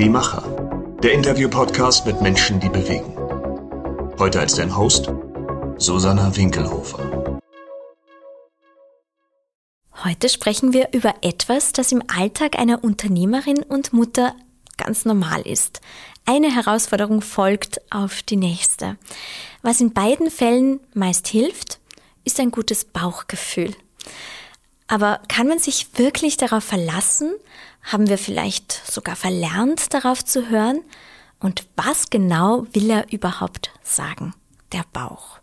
[0.00, 0.40] Die Macher.
[1.02, 3.14] Der Interview-Podcast mit Menschen, die bewegen.
[4.18, 5.12] Heute als dein Host
[5.76, 7.38] Susanna Winkelhofer.
[10.02, 14.34] Heute sprechen wir über etwas, das im Alltag einer Unternehmerin und Mutter
[14.78, 15.82] ganz normal ist.
[16.24, 18.96] Eine Herausforderung folgt auf die nächste.
[19.60, 21.78] Was in beiden Fällen meist hilft,
[22.24, 23.76] ist ein gutes Bauchgefühl.
[24.90, 27.32] Aber kann man sich wirklich darauf verlassen?
[27.84, 30.82] Haben wir vielleicht sogar verlernt, darauf zu hören?
[31.38, 34.34] Und was genau will er überhaupt sagen?
[34.72, 35.38] Der Bauch.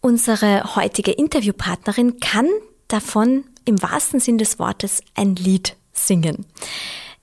[0.00, 2.48] Unsere heutige Interviewpartnerin kann
[2.86, 6.46] davon im wahrsten Sinn des Wortes ein Lied singen.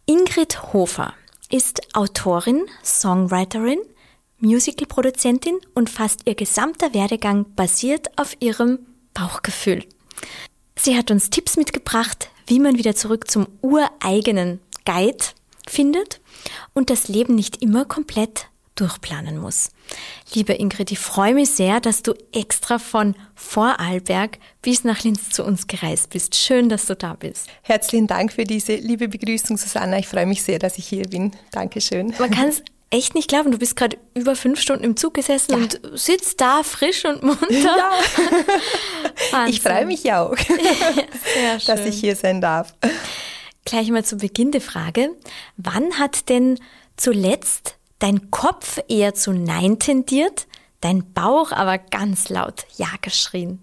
[0.05, 1.13] Ingrid Hofer
[1.49, 3.79] ist Autorin, Songwriterin,
[4.39, 8.79] Musicalproduzentin und fast ihr gesamter Werdegang basiert auf ihrem
[9.13, 9.85] Bauchgefühl.
[10.83, 15.23] Sie hat uns Tipps mitgebracht, wie man wieder zurück zum ureigenen Guide
[15.67, 16.19] findet
[16.73, 19.69] und das Leben nicht immer komplett durchplanen muss.
[20.33, 25.43] Liebe Ingrid, ich freue mich sehr, dass du extra von Vorarlberg bis nach Linz zu
[25.43, 26.35] uns gereist bist.
[26.35, 27.47] Schön, dass du da bist.
[27.61, 29.99] Herzlichen Dank für diese liebe Begrüßung, Susanna.
[29.99, 31.31] Ich freue mich sehr, dass ich hier bin.
[31.51, 32.11] Dankeschön.
[32.17, 33.51] Man kann es echt nicht glauben.
[33.51, 35.57] Du bist gerade über fünf Stunden im Zug gesessen ja.
[35.57, 37.49] und sitzt da frisch und munter.
[39.31, 39.47] Ja.
[39.47, 40.35] ich freue mich auch,
[41.43, 42.73] ja, dass ich hier sein darf.
[43.65, 45.09] Gleich mal zu Beginn der Frage.
[45.57, 46.59] Wann hat denn
[46.97, 50.47] zuletzt dein Kopf eher zu Nein tendiert,
[50.81, 53.59] dein Bauch aber ganz laut Ja geschrien?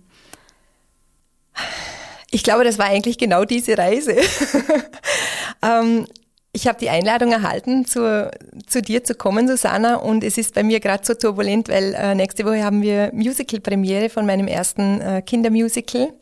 [2.31, 4.17] Ich glaube, das war eigentlich genau diese Reise.
[5.63, 6.07] ähm,
[6.53, 8.31] ich habe die Einladung erhalten, zu,
[8.67, 12.15] zu dir zu kommen, Susanna, und es ist bei mir gerade so turbulent, weil äh,
[12.15, 16.13] nächste Woche haben wir Musical-Premiere von meinem ersten äh, Kindermusical.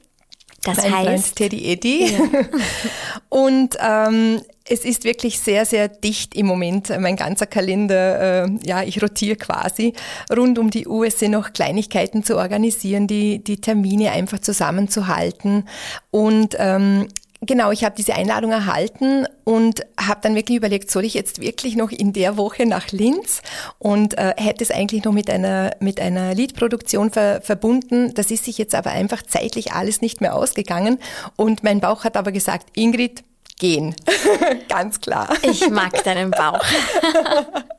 [0.66, 2.12] Das mein heißt Freund Teddy Eddy.
[2.12, 2.18] Ja.
[3.28, 6.88] und ähm, es ist wirklich sehr, sehr dicht im Moment.
[7.00, 9.92] Mein ganzer Kalender, äh, ja, ich rotiere quasi
[10.34, 11.08] rund um die Uhr.
[11.10, 15.68] Sind noch Kleinigkeiten zu organisieren, die, die Termine einfach zusammenzuhalten.
[16.10, 17.06] Und ähm,
[17.42, 21.76] Genau, ich habe diese Einladung erhalten und habe dann wirklich überlegt, soll ich jetzt wirklich
[21.76, 23.42] noch in der Woche nach Linz
[23.78, 28.14] und äh, hätte es eigentlich noch mit einer mit einer Liedproduktion ver verbunden.
[28.14, 30.98] Das ist sich jetzt aber einfach zeitlich alles nicht mehr ausgegangen
[31.36, 33.22] und mein Bauch hat aber gesagt, Ingrid,
[33.58, 33.94] gehen.
[34.68, 35.28] Ganz klar.
[35.42, 36.64] Ich mag deinen Bauch.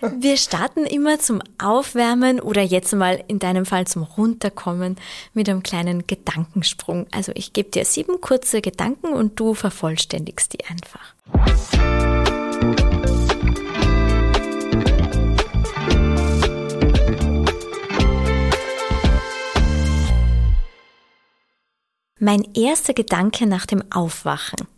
[0.00, 4.96] Wir starten immer zum Aufwärmen oder jetzt mal in deinem Fall zum Runterkommen
[5.32, 7.06] mit einem kleinen Gedankensprung.
[7.10, 11.14] Also ich gebe dir sieben kurze Gedanken und du vervollständigst die einfach.
[22.20, 24.73] Mein erster Gedanke nach dem Aufwachen.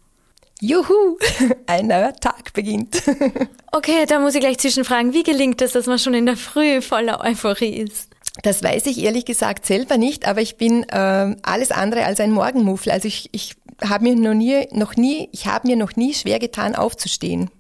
[0.60, 1.18] Juhu,
[1.66, 3.02] ein neuer Tag beginnt.
[3.72, 6.80] okay, da muss ich gleich zwischenfragen, wie gelingt es, dass man schon in der Früh
[6.80, 8.10] voller Euphorie ist?
[8.42, 12.32] Das weiß ich ehrlich gesagt selber nicht, aber ich bin äh, alles andere als ein
[12.32, 12.92] Morgenmuffel.
[12.92, 16.38] Also ich, ich habe mir noch nie, noch nie, ich habe mir noch nie schwer
[16.38, 17.50] getan, aufzustehen.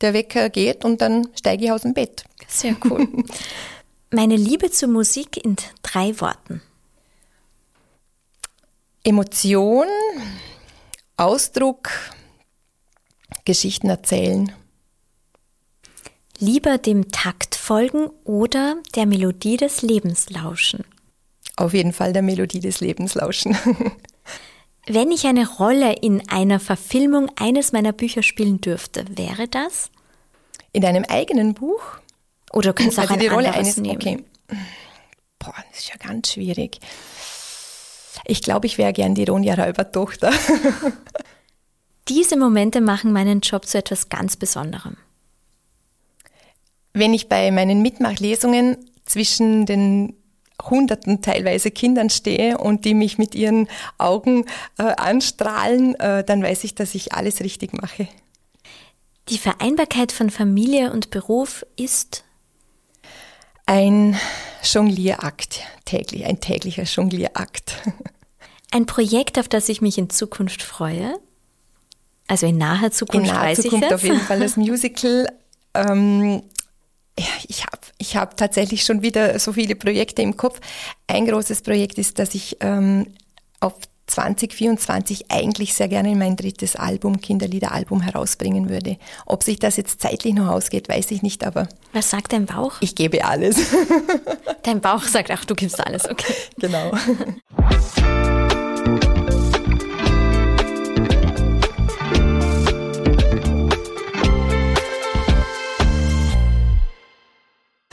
[0.00, 2.24] Der Wecker geht und dann steige ich aus dem Bett.
[2.48, 3.08] Sehr cool.
[4.10, 6.62] Meine Liebe zur Musik in drei Worten.
[9.04, 9.86] Emotion,
[11.16, 11.90] Ausdruck,
[13.46, 14.52] Geschichten erzählen.
[16.38, 20.84] Lieber dem Takt folgen oder der Melodie des Lebens lauschen?
[21.56, 23.56] Auf jeden Fall der Melodie des Lebens lauschen.
[24.86, 29.90] Wenn ich eine Rolle in einer Verfilmung eines meiner Bücher spielen dürfte, wäre das?
[30.72, 31.80] In einem eigenen Buch?
[32.52, 33.96] Oder kannst du auch also die Rolle eines nehmen?
[33.96, 34.24] Okay.
[35.38, 36.78] Boah, das ist ja ganz schwierig.
[38.26, 40.32] Ich glaube, ich wäre gern die Ronja Räuber-Tochter.
[42.08, 44.96] Diese Momente machen meinen Job zu etwas ganz Besonderem.
[46.92, 50.14] Wenn ich bei meinen Mitmachlesungen zwischen den
[50.62, 53.68] hunderten teilweise Kindern stehe und die mich mit ihren
[53.98, 54.46] Augen
[54.78, 58.08] äh, anstrahlen, äh, dann weiß ich, dass ich alles richtig mache.
[59.28, 62.24] Die Vereinbarkeit von Familie und Beruf ist
[63.66, 64.16] ein
[64.62, 67.74] Jonglierakt täglich, ein täglicher Jonglierakt.
[68.72, 71.18] Ein Projekt, auf das ich mich in Zukunft freue?
[72.28, 75.26] Also in naher Zukunft in naher Zukunft ich auf jeden Fall das Musical.
[75.78, 76.42] Ähm,
[77.18, 80.58] ja, ich habe ich hab tatsächlich schon wieder so viele Projekte im Kopf.
[81.06, 83.08] Ein großes Projekt ist, dass ich ähm,
[83.60, 83.74] auf
[84.06, 88.98] 2024 eigentlich sehr gerne mein drittes Album, Kinderliederalbum, herausbringen würde.
[89.26, 91.68] Ob sich das jetzt zeitlich noch ausgeht, weiß ich nicht, aber.
[91.92, 92.74] Was sagt dein Bauch?
[92.80, 93.58] Ich gebe alles.
[94.62, 96.34] Dein Bauch sagt, ach, du gibst alles, okay.
[96.58, 96.92] Genau.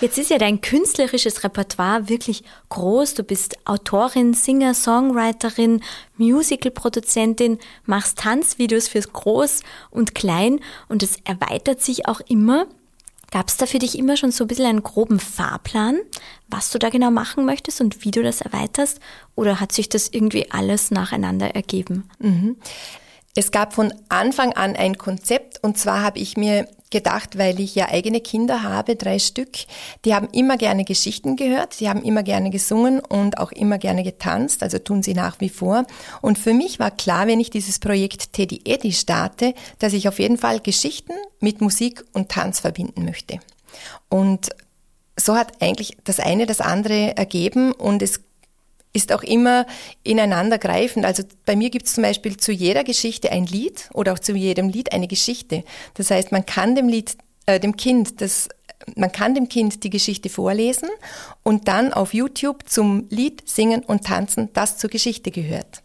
[0.03, 3.13] Jetzt ist ja dein künstlerisches Repertoire wirklich groß.
[3.13, 5.81] Du bist Autorin, Singer, Songwriterin,
[6.17, 9.61] Musicalproduzentin, machst Tanzvideos fürs Groß
[9.91, 10.59] und Klein
[10.89, 12.67] und es erweitert sich auch immer.
[13.31, 16.01] Gab es da für dich immer schon so ein bisschen einen groben Fahrplan,
[16.49, 18.99] was du da genau machen möchtest und wie du das erweiterst?
[19.35, 22.09] Oder hat sich das irgendwie alles nacheinander ergeben?
[22.19, 22.57] Mhm.
[23.35, 27.75] Es gab von Anfang an ein Konzept und zwar habe ich mir gedacht, weil ich
[27.75, 29.49] ja eigene Kinder habe, drei Stück,
[30.05, 34.03] die haben immer gerne Geschichten gehört, sie haben immer gerne gesungen und auch immer gerne
[34.03, 35.85] getanzt, also tun sie nach wie vor.
[36.21, 40.19] Und für mich war klar, wenn ich dieses Projekt Teddy Eddy starte, dass ich auf
[40.19, 43.39] jeden Fall Geschichten mit Musik und Tanz verbinden möchte.
[44.07, 44.51] Und
[45.19, 48.21] so hat eigentlich das eine das andere ergeben und es
[48.93, 49.65] ist auch immer
[50.03, 51.05] ineinandergreifend.
[51.05, 54.33] Also bei mir gibt es zum Beispiel zu jeder Geschichte ein Lied oder auch zu
[54.33, 55.63] jedem Lied eine Geschichte.
[55.95, 57.17] Das heißt, man kann dem Lied,
[57.47, 58.49] äh, dem Kind das
[58.95, 60.89] man kann dem Kind die Geschichte vorlesen
[61.41, 65.81] und dann auf YouTube zum Lied singen und tanzen, das zur Geschichte gehört.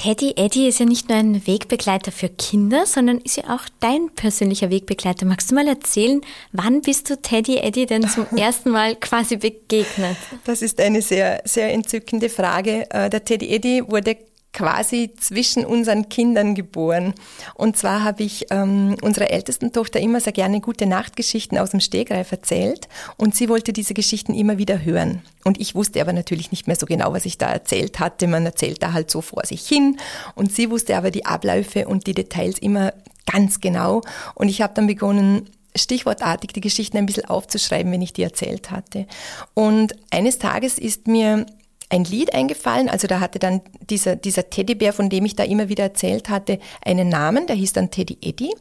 [0.00, 4.10] Teddy Eddie ist ja nicht nur ein Wegbegleiter für Kinder, sondern ist ja auch dein
[4.14, 5.26] persönlicher Wegbegleiter.
[5.26, 6.20] Magst du mal erzählen,
[6.52, 10.16] wann bist du Teddy Eddie denn zum ersten Mal quasi begegnet?
[10.44, 12.88] Das ist eine sehr, sehr entzückende Frage.
[12.90, 14.18] Äh, der Teddy Eddie wurde
[14.58, 17.14] quasi zwischen unseren Kindern geboren.
[17.54, 21.78] Und zwar habe ich ähm, unserer ältesten Tochter immer sehr gerne gute Nachtgeschichten aus dem
[21.78, 25.22] Stegreif erzählt und sie wollte diese Geschichten immer wieder hören.
[25.44, 28.26] Und ich wusste aber natürlich nicht mehr so genau, was ich da erzählt hatte.
[28.26, 29.96] Man erzählt da halt so vor sich hin
[30.34, 32.92] und sie wusste aber die Abläufe und die Details immer
[33.30, 34.02] ganz genau.
[34.34, 38.72] Und ich habe dann begonnen, stichwortartig die Geschichten ein bisschen aufzuschreiben, wenn ich die erzählt
[38.72, 39.06] hatte.
[39.54, 41.46] Und eines Tages ist mir
[41.90, 42.88] ein Lied eingefallen.
[42.88, 46.58] Also da hatte dann dieser, dieser Teddybär, von dem ich da immer wieder erzählt hatte,
[46.84, 48.54] einen Namen, der hieß dann Teddy Eddie.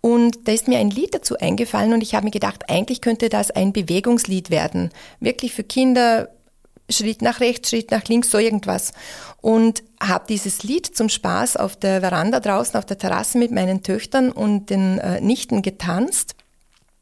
[0.00, 3.28] Und da ist mir ein Lied dazu eingefallen und ich habe mir gedacht, eigentlich könnte
[3.28, 4.90] das ein Bewegungslied werden.
[5.20, 6.30] Wirklich für Kinder,
[6.88, 8.92] Schritt nach rechts, Schritt nach links, so irgendwas.
[9.40, 13.82] Und habe dieses Lied zum Spaß auf der Veranda draußen auf der Terrasse mit meinen
[13.82, 16.34] Töchtern und den äh, Nichten getanzt.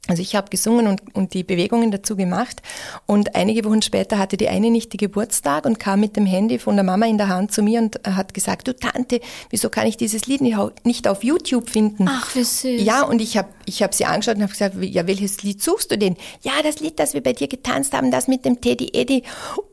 [0.08, 2.62] Also ich habe gesungen und, und die Bewegungen dazu gemacht
[3.06, 6.58] und einige Wochen später hatte die eine nicht die Geburtstag und kam mit dem Handy
[6.58, 9.20] von der Mama in der Hand zu mir und hat gesagt, du Tante,
[9.50, 12.06] wieso kann ich dieses Lied nicht auf YouTube finden?
[12.08, 12.82] Ach, wie süß.
[12.82, 15.90] Ja, und ich habe ich hab sie angeschaut und habe gesagt, ja, welches Lied suchst
[15.90, 16.16] du denn?
[16.40, 19.24] Ja, das Lied, das wir bei dir getanzt haben, das mit dem Teddy Eddy.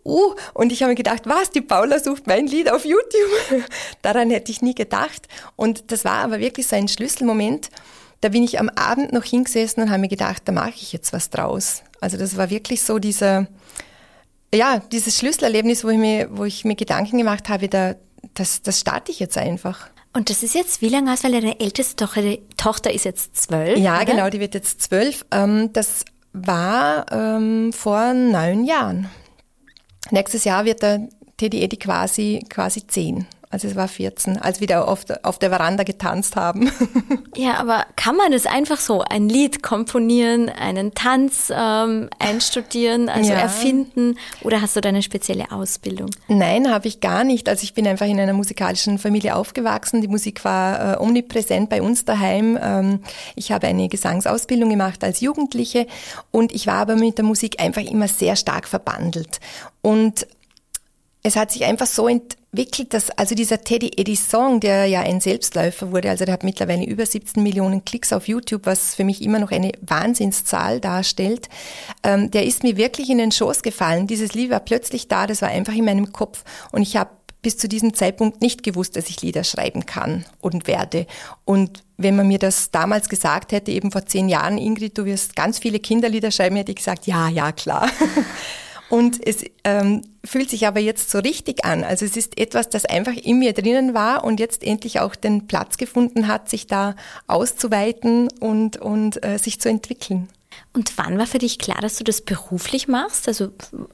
[0.03, 3.63] Uh, und ich habe mir gedacht, was, die Paula sucht mein Lied auf YouTube?
[4.01, 5.27] Daran hätte ich nie gedacht.
[5.55, 7.69] Und das war aber wirklich so ein Schlüsselmoment,
[8.21, 11.13] da bin ich am Abend noch hingesessen und habe mir gedacht, da mache ich jetzt
[11.13, 11.83] was draus.
[12.01, 13.47] Also das war wirklich so dieser,
[14.53, 17.95] ja, dieses Schlüsselerlebnis, wo ich mir, wo ich mir Gedanken gemacht habe, da,
[18.33, 19.89] das, das starte ich jetzt einfach.
[20.13, 23.77] Und das ist jetzt wie lange aus, weil deine älteste Tochter, Tochter ist jetzt zwölf?
[23.77, 24.05] Ja, oder?
[24.05, 25.25] genau, die wird jetzt zwölf.
[25.31, 29.09] Ähm, das war ähm, vor neun Jahren.
[30.11, 33.27] Nächstes Jahr wird der Teddy Eddy quasi, quasi zehn.
[33.49, 36.71] Also es war 14, als wir da auf der, auf der Veranda getanzt haben.
[37.37, 43.33] Ja, aber kann man das einfach so, ein Lied komponieren, einen Tanz ähm, einstudieren, also
[43.33, 43.39] ja.
[43.39, 46.11] erfinden oder hast du da eine spezielle Ausbildung?
[46.29, 47.49] Nein, habe ich gar nicht.
[47.49, 49.99] Also ich bin einfach in einer musikalischen Familie aufgewachsen.
[49.99, 52.57] Die Musik war äh, omnipräsent bei uns daheim.
[52.61, 52.99] Ähm,
[53.35, 55.87] ich habe eine Gesangsausbildung gemacht als Jugendliche
[56.31, 59.41] und ich war aber mit der Musik einfach immer sehr stark verbandelt.
[59.81, 60.25] Und
[61.21, 62.07] es hat sich einfach so
[62.55, 66.43] entwickelt, dass also dieser Teddy Eddie Song, der ja ein Selbstläufer wurde, also der hat
[66.43, 71.49] mittlerweile über 17 Millionen Klicks auf YouTube, was für mich immer noch eine Wahnsinnszahl darstellt,
[72.03, 74.07] ähm, der ist mir wirklich in den Schoß gefallen.
[74.07, 77.09] Dieses Lied war plötzlich da, das war einfach in meinem Kopf und ich habe
[77.41, 81.05] bis zu diesem Zeitpunkt nicht gewusst, dass ich Lieder schreiben kann und werde.
[81.43, 85.35] Und wenn man mir das damals gesagt hätte, eben vor zehn Jahren, Ingrid, du wirst
[85.35, 87.87] ganz viele Kinderlieder schreiben, hätte ich gesagt, ja, ja, klar.
[88.89, 91.83] Und es ähm, fühlt sich aber jetzt so richtig an.
[91.83, 95.47] Also es ist etwas, das einfach in mir drinnen war und jetzt endlich auch den
[95.47, 96.95] Platz gefunden hat, sich da
[97.27, 100.29] auszuweiten und, und äh, sich zu entwickeln.
[100.73, 103.27] Und wann war für dich klar, dass du das beruflich machst?
[103.27, 103.49] Also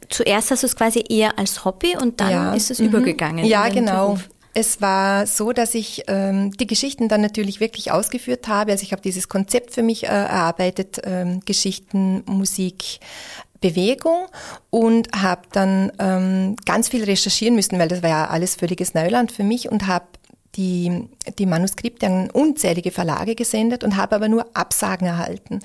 [0.09, 2.53] zuerst hast du es quasi eher als Hobby und dann ja.
[2.53, 2.87] ist es mhm.
[2.87, 3.45] übergegangen.
[3.45, 4.07] Ja, genau.
[4.07, 4.29] Beruf.
[4.53, 8.73] Es war so, dass ich ähm, die Geschichten dann natürlich wirklich ausgeführt habe.
[8.73, 12.99] Also ich habe dieses Konzept für mich äh, erarbeitet, ähm, Geschichten, Musik,
[13.61, 14.25] Bewegung
[14.69, 19.31] und habe dann ähm, ganz viel recherchieren müssen, weil das war ja alles völliges Neuland
[19.31, 20.05] für mich und habe
[20.55, 21.07] die,
[21.39, 25.61] die Manuskripte an unzählige Verlage gesendet und habe aber nur Absagen erhalten.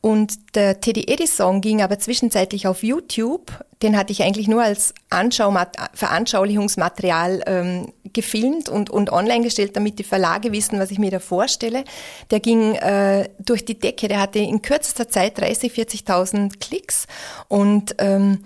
[0.00, 3.52] Und der Teddy Eddy Song ging aber zwischenzeitlich auf YouTube.
[3.82, 9.98] Den hatte ich eigentlich nur als Anschaumat Veranschaulichungsmaterial ähm, gefilmt und, und online gestellt, damit
[9.98, 11.84] die Verlage wissen, was ich mir da vorstelle.
[12.30, 17.06] Der ging äh, durch die Decke, der hatte in kürzester Zeit 30, 40.000 Klicks
[17.48, 18.44] und ähm,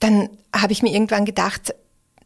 [0.00, 1.74] dann habe ich mir irgendwann gedacht,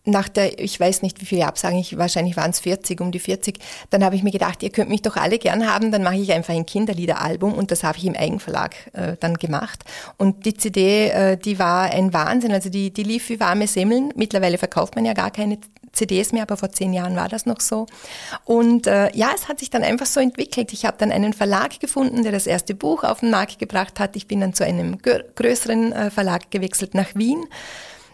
[0.05, 3.19] nach der, ich weiß nicht, wie viele Absagen, ich, wahrscheinlich waren es 40, um die
[3.19, 3.59] 40,
[3.91, 6.33] dann habe ich mir gedacht, ihr könnt mich doch alle gern haben, dann mache ich
[6.33, 9.85] einfach ein Kinderliederalbum und das habe ich im Eigenverlag äh, dann gemacht.
[10.19, 14.13] Und die CD, äh, die war ein Wahnsinn, also die, die lief wie warme Semmeln.
[14.17, 15.59] Mittlerweile verkauft man ja gar keine
[15.93, 17.87] CDs mehr, aber vor zehn Jahren war das noch so.
[18.45, 20.73] Und äh, ja, es hat sich dann einfach so entwickelt.
[20.73, 24.17] Ich habe dann einen Verlag gefunden, der das erste Buch auf den Markt gebracht hat.
[24.17, 27.45] Ich bin dann zu einem größeren äh, Verlag gewechselt nach Wien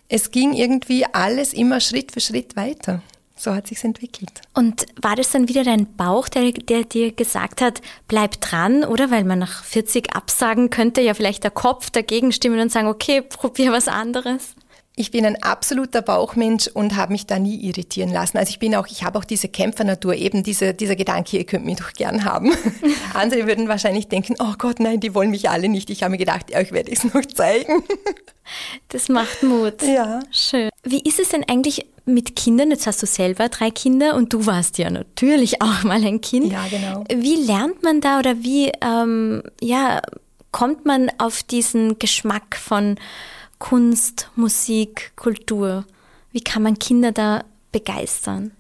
[0.09, 3.03] es ging irgendwie alles immer Schritt für Schritt weiter.
[3.37, 4.41] So hat sich's entwickelt.
[4.53, 9.13] Und war das dann wieder dein Bauch, der, der dir gesagt hat, bleib dran, oder?
[9.13, 13.23] Weil man nach 40 Absagen könnte ja vielleicht der Kopf dagegen stimmen und sagen, okay,
[13.23, 14.57] probier was anderes.
[14.99, 18.37] Ich bin ein absoluter Bauchmensch und habe mich da nie irritieren lassen.
[18.37, 21.65] Also ich bin auch, ich habe auch diese Kämpfernatur, eben diese, dieser Gedanke, ihr könnt
[21.65, 22.53] mich doch gern haben.
[23.15, 25.89] Andere würden wahrscheinlich denken, oh Gott, nein, die wollen mich alle nicht.
[25.91, 27.85] Ich habe mir gedacht, euch werde ich es noch zeigen.
[28.89, 29.83] Das macht Mut.
[29.83, 30.21] Ja.
[30.31, 30.71] Schön.
[30.83, 32.71] Wie ist es denn eigentlich mit Kindern?
[32.71, 36.51] Jetzt hast du selber drei Kinder und du warst ja natürlich auch mal ein Kind.
[36.51, 37.05] Ja, genau.
[37.15, 40.01] Wie lernt man da oder wie, ähm, ja,
[40.51, 42.97] kommt man auf diesen Geschmack von
[43.59, 45.85] Kunst, Musik, Kultur?
[46.33, 48.53] Wie kann man Kinder da begeistern?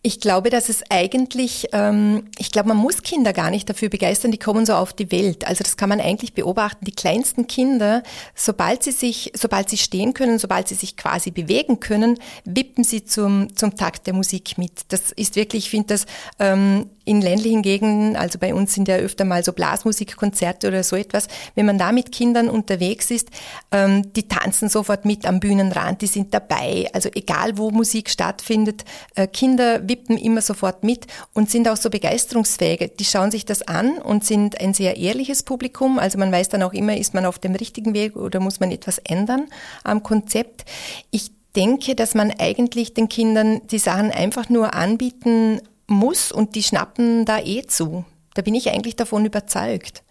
[0.00, 4.30] Ich glaube, dass es eigentlich, ähm, ich glaube, man muss Kinder gar nicht dafür begeistern,
[4.30, 5.44] die kommen so auf die Welt.
[5.44, 6.84] Also das kann man eigentlich beobachten.
[6.84, 8.04] Die kleinsten Kinder,
[8.34, 13.04] sobald sie sich, sobald sie stehen können, sobald sie sich quasi bewegen können, wippen sie
[13.04, 14.82] zum, zum Takt der Musik mit.
[14.88, 16.06] Das ist wirklich, ich finde das
[16.38, 20.94] ähm, in ländlichen Gegenden, also bei uns sind ja öfter mal so Blasmusikkonzerte oder so
[20.94, 23.30] etwas, wenn man da mit Kindern unterwegs ist,
[23.72, 26.88] ähm, die tanzen sofort mit am Bühnenrand, die sind dabei.
[26.92, 28.84] Also egal wo Musik stattfindet,
[29.14, 32.92] äh, Kinder wippen immer sofort mit und sind auch so begeisterungsfähig.
[32.98, 35.98] Die schauen sich das an und sind ein sehr ehrliches Publikum.
[35.98, 38.70] Also man weiß dann auch immer, ist man auf dem richtigen Weg oder muss man
[38.70, 39.48] etwas ändern
[39.82, 40.66] am Konzept.
[41.10, 46.62] Ich denke, dass man eigentlich den Kindern die Sachen einfach nur anbieten muss und die
[46.62, 48.04] schnappen da eh zu.
[48.34, 50.04] Da bin ich eigentlich davon überzeugt.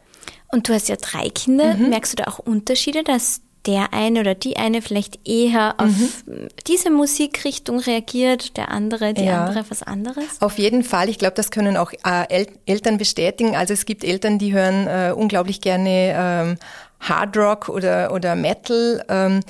[0.52, 1.76] Und du hast ja drei Kinder.
[1.76, 1.90] Mhm.
[1.90, 5.90] Merkst du da auch Unterschiede, dass der eine oder die eine vielleicht eher auf
[6.26, 6.48] mhm.
[6.68, 9.46] diese Musikrichtung reagiert, der andere, die ja.
[9.46, 10.42] andere was anderes?
[10.42, 11.10] Auf jeden Fall.
[11.10, 13.56] Ich glaube, das können auch äh, El Eltern bestätigen.
[13.56, 16.58] Also es gibt Eltern, die hören äh, unglaublich gerne ähm,
[17.02, 19.04] Hard Rock oder, oder Metal.
[19.10, 19.42] Ähm,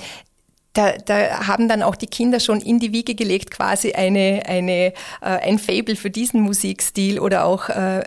[0.78, 4.92] da, da haben dann auch die Kinder schon in die Wiege gelegt quasi eine, eine,
[4.92, 8.04] äh, ein Fable für diesen Musikstil oder auch äh,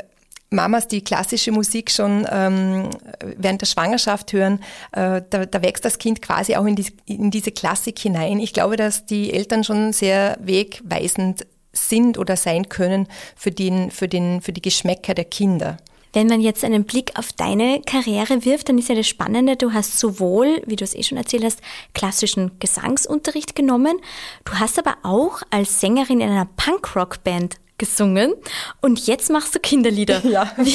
[0.49, 2.89] Mamas, die klassische Musik schon ähm,
[3.37, 4.59] während der Schwangerschaft hören,
[4.93, 8.39] äh, da, da wächst das Kind quasi auch in, die, in diese Klassik hinein.
[8.39, 14.07] Ich glaube, dass die Eltern schon sehr wegweisend sind oder sein können für, den, für,
[14.07, 15.77] den, für die Geschmäcker der Kinder.
[16.13, 19.73] Wenn man jetzt einen Blick auf deine Karriere wirft, dann ist ja das Spannende, du
[19.73, 21.61] hast sowohl, wie du es eh schon erzählt hast,
[21.93, 23.99] klassischen Gesangsunterricht genommen,
[24.45, 28.33] du hast aber auch als Sängerin in einer Punkrock-Band gesungen
[28.81, 30.21] und jetzt machst du Kinderlieder.
[30.31, 30.51] Ja.
[30.57, 30.71] Wie,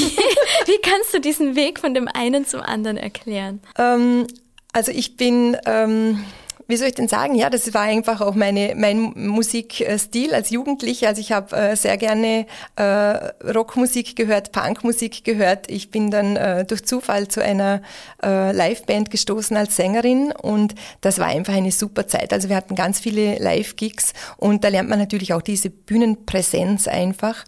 [0.67, 3.61] wie kannst du diesen Weg von dem einen zum anderen erklären?
[3.79, 4.27] Ähm,
[4.73, 5.57] also ich bin...
[5.67, 6.25] Ähm
[6.69, 7.35] wie soll ich denn sagen?
[7.35, 11.07] Ja, das war einfach auch meine, mein Musikstil als Jugendliche.
[11.07, 12.47] Also ich habe äh, sehr gerne
[12.77, 15.71] äh, Rockmusik gehört, Punkmusik gehört.
[15.71, 17.83] Ich bin dann äh, durch Zufall zu einer
[18.23, 22.33] äh, Liveband gestoßen als Sängerin und das war einfach eine super Zeit.
[22.33, 27.45] Also wir hatten ganz viele Live-Gigs und da lernt man natürlich auch diese Bühnenpräsenz einfach.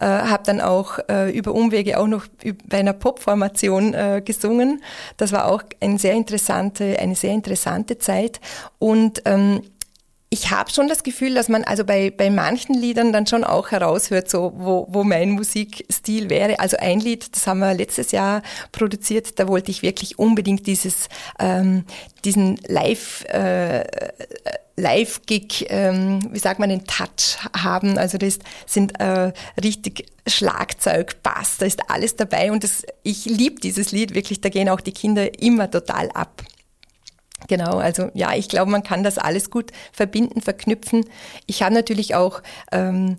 [0.00, 2.26] Äh, habe dann auch äh, über Umwege auch noch
[2.68, 4.82] bei einer Popformation äh, gesungen.
[5.16, 8.40] Das war auch eine sehr interessante, eine sehr interessante Zeit.
[8.78, 9.62] Und ähm,
[10.28, 13.70] ich habe schon das Gefühl, dass man also bei, bei manchen Liedern dann schon auch
[13.70, 16.58] heraushört, so wo, wo mein Musikstil wäre.
[16.58, 21.08] Also ein Lied, das haben wir letztes Jahr produziert, da wollte ich wirklich unbedingt dieses
[21.38, 21.84] ähm,
[22.24, 23.84] diesen Live äh,
[24.76, 27.98] Live-Gig, ähm, wie sagt man, den Touch haben.
[27.98, 33.60] Also das sind äh, richtig Schlagzeug, Bass, da ist alles dabei und das, ich liebe
[33.60, 36.42] dieses Lied wirklich, da gehen auch die Kinder immer total ab.
[37.48, 41.04] Genau, also ja, ich glaube, man kann das alles gut verbinden, verknüpfen.
[41.46, 42.42] Ich habe natürlich auch
[42.72, 43.18] ähm,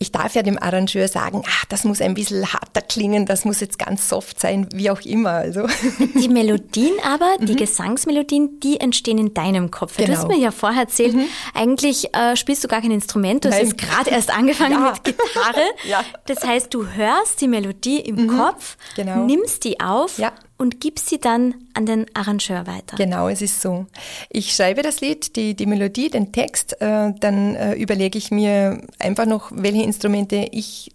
[0.00, 3.58] ich darf ja dem Arrangeur sagen, ach, das muss ein bisschen harter klingen, das muss
[3.58, 5.30] jetzt ganz soft sein, wie auch immer.
[5.30, 5.66] Also.
[6.14, 7.56] Die Melodien aber, die mhm.
[7.56, 9.96] Gesangsmelodien, die entstehen in deinem Kopf.
[9.96, 10.08] Genau.
[10.08, 11.24] Du hast mir ja vorher erzählt, mhm.
[11.52, 14.92] eigentlich äh, spielst du gar kein Instrument, du hast jetzt gerade erst angefangen ja.
[14.92, 15.64] mit Gitarre.
[15.88, 16.04] ja.
[16.26, 18.38] Das heißt, du hörst die Melodie im mhm.
[18.38, 19.24] Kopf, genau.
[19.24, 22.96] nimmst die auf ja und gibst sie dann an den Arrangeur weiter.
[22.96, 23.86] Genau, es ist so.
[24.28, 28.82] Ich schreibe das Lied, die, die Melodie, den Text, äh, dann äh, überlege ich mir
[28.98, 30.90] einfach noch, welche Instrumente ich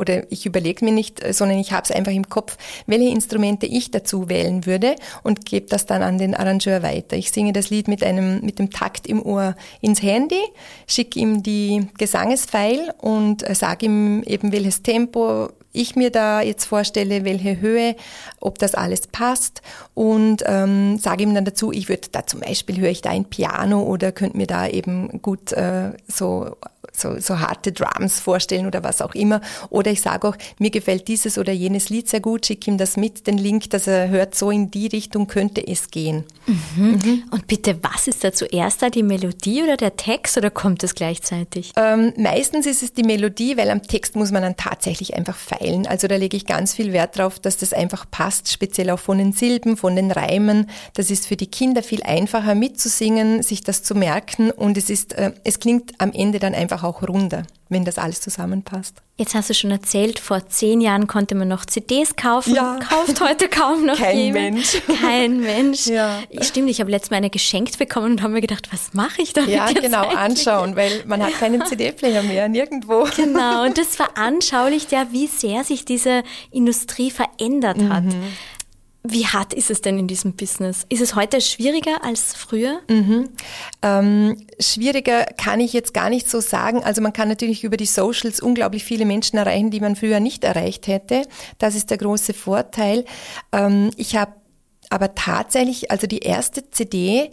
[0.00, 3.66] oder ich überlege mir nicht, äh, sondern ich habe es einfach im Kopf, welche Instrumente
[3.66, 7.16] ich dazu wählen würde und gebe das dann an den Arrangeur weiter.
[7.16, 10.40] Ich singe das Lied mit einem mit dem Takt im Ohr ins Handy,
[10.86, 16.64] schicke ihm die Gesangesfeil und äh, sage ihm eben welches Tempo ich mir da jetzt
[16.64, 17.96] vorstelle, welche Höhe,
[18.40, 19.62] ob das alles passt.
[19.94, 23.24] Und ähm, sage ihm dann dazu, ich würde da zum Beispiel höre ich da ein
[23.24, 26.56] Piano oder könnte mir da eben gut äh, so
[27.00, 29.40] so, so harte Drums vorstellen oder was auch immer.
[29.70, 32.96] Oder ich sage auch, mir gefällt dieses oder jenes Lied sehr gut, schicke ihm das
[32.96, 36.24] mit, den Link, dass er hört, so in die Richtung könnte es gehen.
[36.46, 36.80] Mhm.
[36.80, 37.24] Mhm.
[37.30, 40.94] Und bitte, was ist da zuerst da, die Melodie oder der Text oder kommt es
[40.94, 41.72] gleichzeitig?
[41.76, 45.86] Ähm, meistens ist es die Melodie, weil am Text muss man dann tatsächlich einfach feilen.
[45.86, 49.18] Also da lege ich ganz viel Wert drauf, dass das einfach passt, speziell auch von
[49.18, 50.68] den Silben, von den Reimen.
[50.94, 55.12] Das ist für die Kinder viel einfacher mitzusingen, sich das zu merken und es ist,
[55.12, 58.96] äh, es klingt am Ende dann einfach auch auch runder, wenn das alles zusammenpasst.
[59.16, 62.54] Jetzt hast du schon erzählt, vor zehn Jahren konnte man noch CDs kaufen.
[62.54, 62.78] Ja.
[62.78, 64.54] Kauft heute kaum noch Kein jemand.
[64.54, 64.82] Mensch.
[65.00, 65.86] Kein Mensch.
[65.86, 66.20] Ja.
[66.40, 69.32] Stimmt, ich habe letztes Mal eine geschenkt bekommen und habe mir gedacht, was mache ich
[69.34, 70.18] damit Ja, genau, eigentlich?
[70.18, 73.06] anschauen, weil man hat keinen CD-Player mehr, nirgendwo.
[73.14, 78.04] Genau, und das veranschaulicht ja, wie sehr sich diese Industrie verändert hat.
[78.04, 78.22] Mhm.
[79.02, 80.84] Wie hart ist es denn in diesem Business?
[80.90, 82.80] Ist es heute schwieriger als früher?
[83.80, 86.84] Ähm, schwieriger kann ich jetzt gar nicht so sagen.
[86.84, 90.44] Also man kann natürlich über die Socials unglaublich viele Menschen erreichen, die man früher nicht
[90.44, 91.22] erreicht hätte.
[91.58, 93.06] Das ist der große Vorteil.
[93.52, 94.34] Ähm, ich habe
[94.90, 97.30] aber tatsächlich, also die erste CD,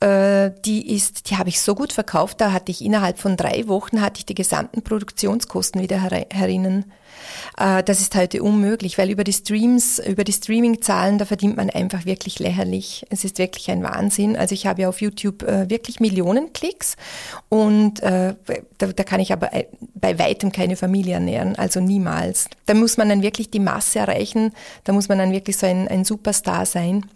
[0.00, 3.66] äh, die ist, die habe ich so gut verkauft, da hatte ich innerhalb von drei
[3.66, 6.92] Wochen hatte ich die gesamten Produktionskosten wieder her herinnen.
[7.56, 11.70] Äh, das ist heute unmöglich, weil über die Streams, über die Streaming-Zahlen, da verdient man
[11.70, 13.06] einfach wirklich lächerlich.
[13.08, 14.36] Es ist wirklich ein Wahnsinn.
[14.36, 16.96] Also ich habe ja auf YouTube äh, wirklich Millionen Klicks
[17.48, 18.34] und da,
[18.78, 19.50] da kann ich aber
[19.94, 22.48] bei weitem keine Familie ernähren, also niemals.
[22.66, 24.52] Da muss man dann wirklich die Masse erreichen,
[24.84, 27.06] da muss man dann wirklich so ein, ein Superstar sein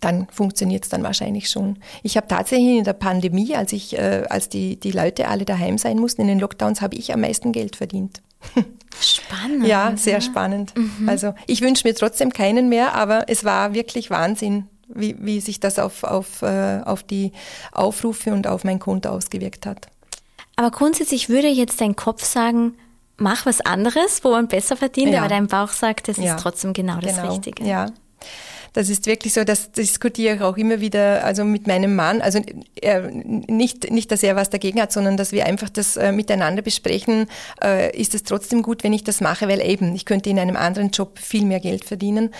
[0.00, 1.78] dann funktioniert es dann wahrscheinlich schon.
[2.02, 5.78] Ich habe tatsächlich in der Pandemie, als ich, äh, als die, die Leute alle daheim
[5.78, 8.22] sein mussten, in den Lockdowns, habe ich am meisten Geld verdient.
[9.00, 9.66] Spannend.
[9.66, 10.72] Ja, sehr spannend.
[11.06, 15.60] Also ich wünsche mir trotzdem keinen mehr, aber es war wirklich Wahnsinn, wie, wie sich
[15.60, 17.32] das auf, auf, äh, auf die
[17.72, 19.88] Aufrufe und auf mein Konto ausgewirkt hat.
[20.56, 22.74] Aber grundsätzlich würde jetzt dein Kopf sagen,
[23.16, 25.20] mach was anderes, wo man besser verdient, Ja.
[25.20, 26.34] aber dein Bauch sagt, das Ja.
[26.34, 27.64] ist trotzdem genau das Richtige.
[27.64, 27.86] Ja.
[28.72, 32.40] Das ist wirklich so, das diskutiere ich auch immer wieder, also mit meinem Mann, also
[32.80, 36.62] er, nicht, nicht, dass er was dagegen hat, sondern dass wir einfach das äh, miteinander
[36.62, 37.26] besprechen,
[37.62, 40.56] äh, ist es trotzdem gut, wenn ich das mache, weil eben, ich könnte in einem
[40.56, 42.30] anderen Job viel mehr Geld verdienen.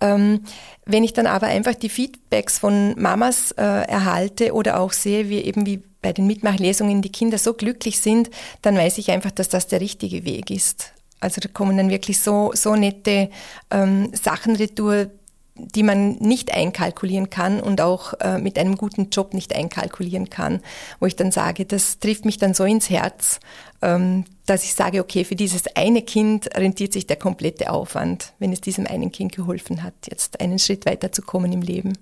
[0.00, 0.40] Ähm,
[0.84, 5.40] wenn ich dann aber einfach die Feedbacks von Mamas äh, erhalte oder auch sehe, wie
[5.40, 8.30] eben wie bei den Mitmachlesungen die Kinder so glücklich sind,
[8.62, 10.92] dann weiß ich einfach, dass das der richtige Weg ist.
[11.20, 13.30] Also da kommen dann wirklich so, so nette
[13.70, 15.10] ähm, Sachen retour,
[15.58, 20.60] die man nicht einkalkulieren kann und auch äh, mit einem guten Job nicht einkalkulieren kann,
[21.00, 23.40] wo ich dann sage, das trifft mich dann so ins Herz,
[23.82, 28.52] ähm, dass ich sage, okay, für dieses eine Kind rentiert sich der komplette Aufwand, wenn
[28.52, 31.92] es diesem einen Kind geholfen hat, jetzt einen Schritt weiterzukommen im Leben.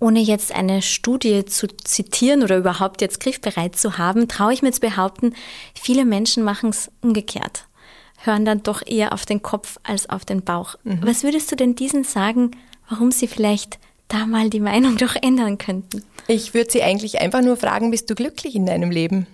[0.00, 4.72] Ohne jetzt eine Studie zu zitieren oder überhaupt jetzt griffbereit zu haben, traue ich mir
[4.72, 5.34] zu behaupten,
[5.74, 7.66] viele Menschen machen es umgekehrt,
[8.18, 10.76] hören dann doch eher auf den Kopf als auf den Bauch.
[10.84, 12.50] Was würdest du denn diesen sagen,
[12.88, 16.04] warum sie vielleicht da mal die Meinung doch ändern könnten?
[16.26, 19.26] Ich würde sie eigentlich einfach nur fragen, bist du glücklich in deinem Leben?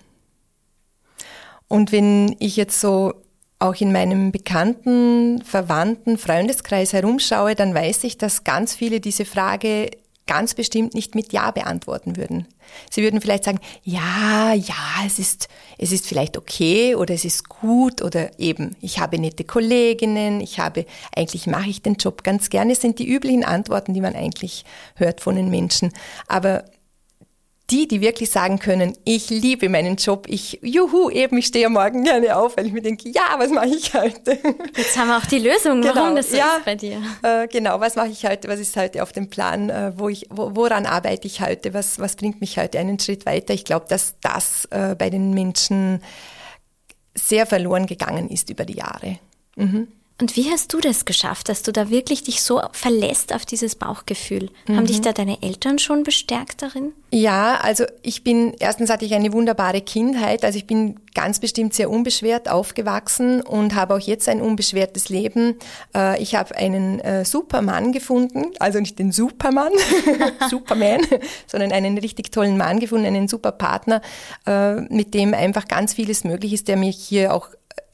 [1.69, 3.15] Und wenn ich jetzt so
[3.61, 9.91] auch in meinem bekannten, verwandten Freundeskreis herumschaue, dann weiß ich, dass ganz viele diese Frage
[10.27, 12.47] ganz bestimmt nicht mit Ja beantworten würden.
[12.91, 17.49] Sie würden vielleicht sagen, ja, ja, es ist, es ist vielleicht okay oder es ist
[17.49, 22.49] gut oder eben, ich habe nette Kolleginnen, ich habe, eigentlich mache ich den Job ganz
[22.49, 22.73] gerne.
[22.73, 25.93] Es sind die üblichen Antworten, die man eigentlich hört von den Menschen.
[26.29, 26.65] Aber
[27.71, 32.05] die, die wirklich sagen können, ich liebe meinen Job, ich, juhu, eben, ich stehe morgen
[32.05, 34.39] gerne auf, weil ich mir denke, ja, was mache ich heute?
[34.77, 36.57] Jetzt haben wir auch die Lösung, warum Genau, das so ja.
[36.57, 37.03] ist bei dir.
[37.23, 40.27] Äh, genau, was mache ich heute, was ist heute auf dem Plan, äh, wo ich,
[40.31, 43.55] wo, woran arbeite ich heute, was, was bringt mich heute einen Schritt weiter?
[43.55, 46.03] Ich glaube, dass das äh, bei den Menschen
[47.15, 49.19] sehr verloren gegangen ist über die Jahre.
[50.21, 53.75] Und wie hast du das geschafft, dass du da wirklich dich so verlässt auf dieses
[53.75, 54.51] Bauchgefühl?
[54.67, 54.77] Mhm.
[54.77, 56.93] Haben dich da deine Eltern schon bestärkt darin?
[57.11, 61.75] Ja, also ich bin, erstens hatte ich eine wunderbare Kindheit, also ich bin ganz bestimmt
[61.75, 65.57] sehr unbeschwert aufgewachsen und habe auch jetzt ein unbeschwertes Leben.
[65.95, 69.73] Äh, ich habe einen äh, Supermann gefunden, also nicht den Supermann,
[70.51, 71.01] Superman,
[71.47, 74.03] sondern einen richtig tollen Mann gefunden, einen super Partner,
[74.47, 77.49] äh, mit dem einfach ganz vieles möglich ist, der mich hier auch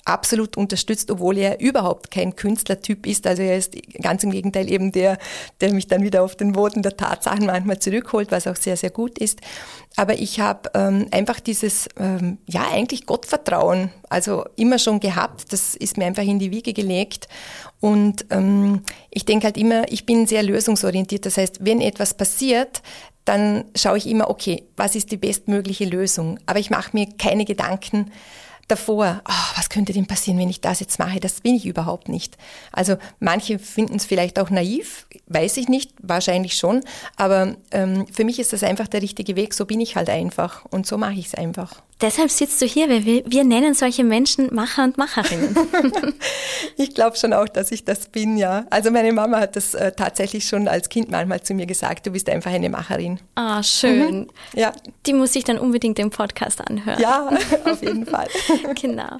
[0.06, 3.26] absolut unterstützt, obwohl er überhaupt kein Künstlertyp ist.
[3.26, 5.18] Also er ist ganz im Gegenteil eben der,
[5.60, 8.90] der mich dann wieder auf den Boden der Tatsachen manchmal zurückholt, was auch sehr, sehr
[8.90, 9.40] gut ist.
[9.96, 15.52] Aber ich habe ähm, einfach dieses, ähm, ja, eigentlich Gottvertrauen, also immer schon gehabt.
[15.52, 17.28] Das ist mir einfach in die Wiege gelegt.
[17.80, 21.26] Und ähm, ich denke halt immer, ich bin sehr lösungsorientiert.
[21.26, 22.82] Das heißt, wenn etwas passiert,
[23.24, 26.38] dann schaue ich immer, okay, was ist die bestmögliche Lösung?
[26.46, 28.12] Aber ich mache mir keine Gedanken,
[28.68, 31.20] davor, oh, was könnte denn passieren, wenn ich das jetzt mache?
[31.20, 32.36] Das bin ich überhaupt nicht.
[32.72, 36.82] Also manche finden es vielleicht auch naiv, weiß ich nicht, wahrscheinlich schon,
[37.16, 40.64] aber ähm, für mich ist das einfach der richtige Weg, so bin ich halt einfach
[40.70, 41.82] und so mache ich es einfach.
[42.02, 45.56] Deshalb sitzt du hier, weil wir, wir nennen solche Menschen Macher und Macherinnen.
[46.76, 48.66] ich glaube schon auch, dass ich das bin, ja.
[48.68, 52.10] Also meine Mama hat das äh, tatsächlich schon als Kind manchmal zu mir gesagt, du
[52.10, 53.18] bist einfach eine Macherin.
[53.34, 54.18] Ah, schön.
[54.18, 54.26] Mhm.
[54.54, 54.72] Ja.
[55.06, 57.00] Die muss ich dann unbedingt im Podcast anhören.
[57.00, 57.30] Ja,
[57.64, 58.28] auf jeden Fall.
[58.80, 59.18] genau.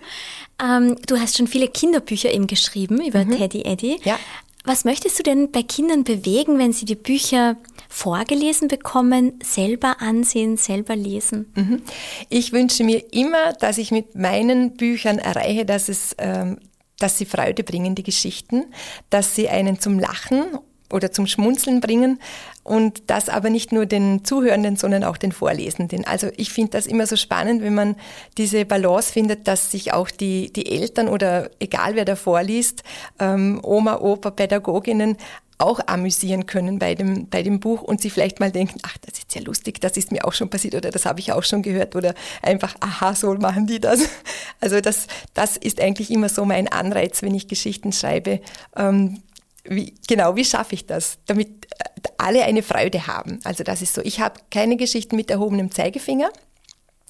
[0.62, 3.36] Ähm, du hast schon viele Kinderbücher eben geschrieben über mhm.
[3.36, 4.00] Teddy Eddie.
[4.04, 4.18] Ja.
[4.64, 7.56] Was möchtest du denn bei Kindern bewegen, wenn sie die Bücher
[7.88, 11.52] vorgelesen bekommen, selber ansehen, selber lesen?
[11.54, 11.82] Mhm.
[12.30, 16.58] Ich wünsche mir immer, dass ich mit meinen Büchern erreiche, dass es ähm,
[16.98, 18.64] dass sie Freude bringen, die Geschichten,
[19.10, 20.58] dass sie einen zum Lachen
[20.90, 22.20] oder zum Schmunzeln bringen
[22.62, 26.04] und das aber nicht nur den Zuhörenden, sondern auch den Vorlesenden.
[26.04, 27.96] Also ich finde das immer so spannend, wenn man
[28.38, 32.82] diese Balance findet, dass sich auch die, die Eltern oder egal wer da vorliest,
[33.18, 35.16] ähm, Oma, Opa, Pädagoginnen
[35.58, 39.18] auch amüsieren können bei dem, bei dem Buch und sie vielleicht mal denken, ach, das
[39.18, 41.62] ist ja lustig, das ist mir auch schon passiert oder das habe ich auch schon
[41.62, 44.00] gehört oder einfach, aha, so machen die das.
[44.58, 48.40] Also das, das ist eigentlich immer so mein Anreiz, wenn ich Geschichten schreibe,
[48.74, 49.22] ähm,
[49.68, 53.40] wie, genau, wie schaffe ich das, damit äh, alle eine Freude haben?
[53.44, 54.02] Also das ist so.
[54.02, 56.30] Ich habe keine Geschichten mit erhobenem Zeigefinger.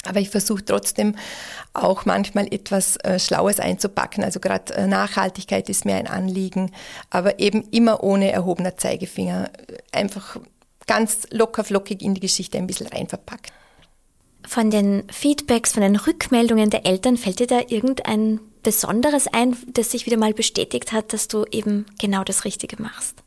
[0.04, 1.16] Aber ich versuche trotzdem
[1.72, 4.22] auch manchmal etwas äh, Schlaues einzupacken.
[4.22, 6.70] Also gerade äh, Nachhaltigkeit ist mir ein Anliegen,
[7.10, 9.50] aber eben immer ohne erhobener Zeigefinger.
[9.92, 10.38] Einfach
[10.86, 13.52] ganz locker flockig in die Geschichte ein bisschen rein verpackt.
[14.46, 19.92] Von den Feedbacks, von den Rückmeldungen der Eltern, fällt dir da irgendein Besonderes ein, das
[19.92, 23.22] sich wieder mal bestätigt hat, dass du eben genau das Richtige machst?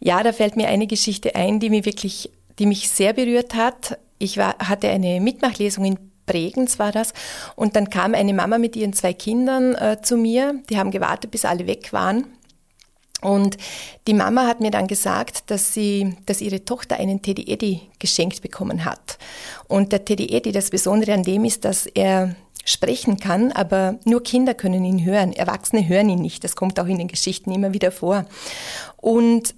[0.00, 3.98] Ja, da fällt mir eine Geschichte ein, die mich wirklich, die mich sehr berührt hat.
[4.18, 7.12] Ich war, hatte eine Mitmachlesung in Bregenz war das.
[7.54, 10.62] Und dann kam eine Mama mit ihren zwei Kindern äh, zu mir.
[10.70, 12.24] Die haben gewartet, bis alle weg waren.
[13.20, 13.58] Und
[14.06, 18.40] die Mama hat mir dann gesagt, dass sie, dass ihre Tochter einen Teddy Eddy geschenkt
[18.40, 19.18] bekommen hat.
[19.66, 24.22] Und der Teddy Eddy, das Besondere an dem ist, dass er sprechen kann, aber nur
[24.22, 25.32] Kinder können ihn hören.
[25.32, 26.44] Erwachsene hören ihn nicht.
[26.44, 28.26] Das kommt auch in den Geschichten immer wieder vor.
[28.96, 29.54] Und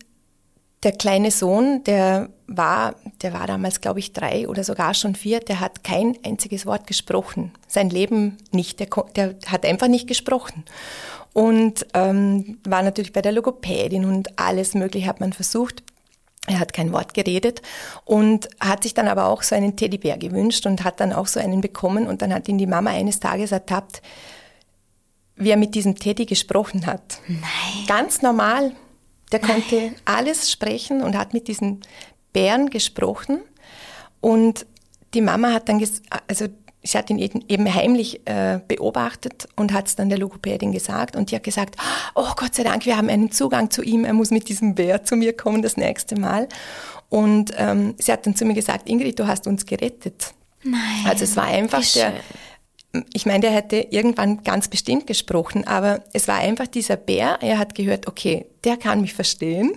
[0.82, 5.40] der kleine Sohn, der war, der war damals, glaube ich, drei oder sogar schon vier,
[5.40, 7.52] der hat kein einziges Wort gesprochen.
[7.68, 8.80] Sein Leben nicht.
[8.80, 10.64] Der, der hat einfach nicht gesprochen.
[11.32, 15.82] Und ähm, war natürlich bei der Logopädin und alles Mögliche hat man versucht.
[16.46, 17.60] Er hat kein Wort geredet
[18.04, 21.38] und hat sich dann aber auch so einen Teddybär gewünscht und hat dann auch so
[21.38, 24.00] einen bekommen und dann hat ihn die Mama eines Tages ertappt,
[25.36, 27.20] wie er mit diesem Teddy gesprochen hat.
[27.28, 27.42] Nein.
[27.86, 28.72] Ganz normal.
[29.32, 29.94] Der konnte Nein.
[30.06, 31.80] alles sprechen und hat mit diesem
[32.32, 33.40] Bären gesprochen
[34.20, 34.66] und
[35.14, 35.84] die Mama hat dann,
[36.26, 36.46] also
[36.82, 41.30] sie hat ihn eben heimlich äh, beobachtet und hat es dann der Logopädin gesagt und
[41.30, 41.76] die hat gesagt,
[42.14, 45.04] oh Gott sei Dank, wir haben einen Zugang zu ihm, er muss mit diesem Bär
[45.04, 46.48] zu mir kommen das nächste Mal.
[47.08, 50.32] Und ähm, sie hat dann zu mir gesagt, Ingrid, du hast uns gerettet.
[50.62, 50.80] Nein.
[51.06, 52.14] Also es war einfach der,
[53.12, 57.58] ich meine, der hätte irgendwann ganz bestimmt gesprochen, aber es war einfach dieser Bär, er
[57.58, 59.72] hat gehört, okay, der kann mich verstehen,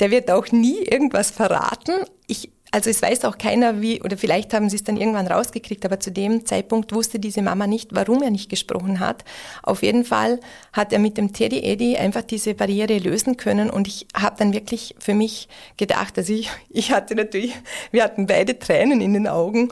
[0.00, 1.92] der wird auch nie irgendwas verraten.
[2.26, 5.84] Ich also es weiß auch keiner, wie, oder vielleicht haben sie es dann irgendwann rausgekriegt,
[5.84, 9.24] aber zu dem Zeitpunkt wusste diese Mama nicht, warum er nicht gesprochen hat.
[9.62, 10.40] Auf jeden Fall
[10.72, 14.54] hat er mit dem Teddy Eddy einfach diese Barriere lösen können und ich habe dann
[14.54, 17.54] wirklich für mich gedacht, also ich, ich hatte natürlich,
[17.90, 19.70] wir hatten beide Tränen in den Augen.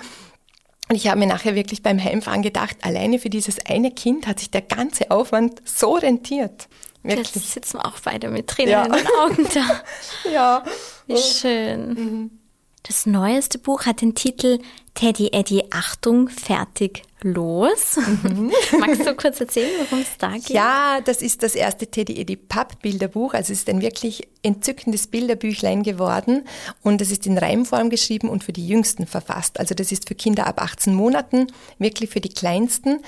[0.91, 4.41] Und ich habe mir nachher wirklich beim Heimfahren gedacht, alleine für dieses eine Kind hat
[4.41, 6.69] sich der ganze Aufwand so rentiert.
[7.03, 7.35] Wirklich.
[7.35, 8.85] Jetzt sitzen wir auch beide mit Tränen ja.
[8.85, 9.83] in den Augen da.
[10.31, 10.65] ja.
[11.07, 11.95] Wie schön.
[11.95, 12.40] Mhm.
[12.83, 14.59] Das neueste Buch hat den Titel
[14.95, 17.97] Teddy Eddie Achtung, fertig, los.
[17.97, 18.53] Mhm.
[18.81, 20.51] Magst du kurz erzählen, worum es da geht?
[20.51, 23.35] Ja, das ist das erste Teddy Eddie Papp-Bilderbuch.
[23.35, 26.45] Also es ist ein wirklich entzückendes Bilderbüchlein geworden
[26.83, 29.61] und es ist in Reimform geschrieben und für die Jüngsten verfasst.
[29.61, 33.01] Also das ist für Kinder ab 18 Monaten, wirklich für die Kleinsten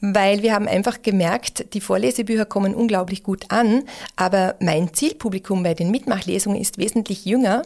[0.00, 5.72] weil wir haben einfach gemerkt, die Vorlesebücher kommen unglaublich gut an, aber mein Zielpublikum bei
[5.72, 7.62] den Mitmachlesungen ist wesentlich jünger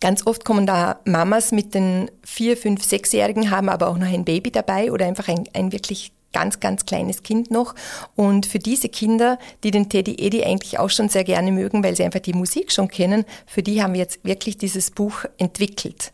[0.00, 4.24] Ganz oft kommen da Mamas mit den vier, fünf, sechsjährigen, haben aber auch noch ein
[4.24, 7.74] Baby dabei oder einfach ein, ein wirklich ganz, ganz kleines Kind noch.
[8.14, 11.96] Und für diese Kinder, die den Teddy Eddy eigentlich auch schon sehr gerne mögen, weil
[11.96, 16.12] sie einfach die Musik schon kennen, für die haben wir jetzt wirklich dieses Buch entwickelt.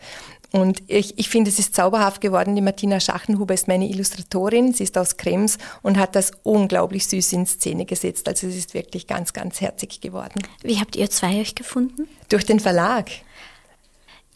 [0.53, 2.55] Und ich, ich finde, es ist zauberhaft geworden.
[2.55, 4.73] Die Martina Schachenhuber ist meine Illustratorin.
[4.73, 8.29] Sie ist aus Krems und hat das unglaublich süß in Szene gesetzt.
[8.29, 10.41] Also es ist wirklich ganz, ganz herzig geworden.
[10.63, 12.07] Wie habt ihr zwei euch gefunden?
[12.29, 13.11] Durch den Verlag.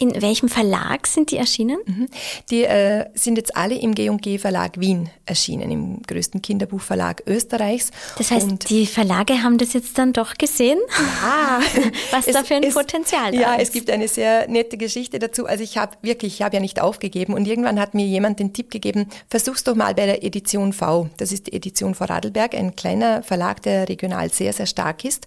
[0.01, 1.79] In welchem Verlag sind die erschienen?
[1.85, 2.09] Mhm.
[2.51, 7.91] Die äh, sind jetzt alle im G&G Verlag Wien erschienen, im größten Kinderbuchverlag Österreichs.
[8.17, 10.79] Das heißt, Und die Verlage haben das jetzt dann doch gesehen?
[11.21, 11.61] Ja.
[12.13, 13.65] Was es, da für ein es, Potenzial da Ja, ist.
[13.69, 15.47] es gibt eine sehr nette Geschichte dazu.
[15.47, 18.53] Also ich habe wirklich, ich habe ja nicht aufgegeben und irgendwann hat mir jemand den
[18.53, 21.09] Tipp gegeben, versuch's doch mal bei der Edition V.
[21.17, 25.27] Das ist die Edition Vorarlberg, ein kleiner Verlag, der regional sehr, sehr stark ist.